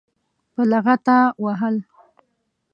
په 0.53 0.61
لغته 0.71 1.17
وهل. 1.43 1.75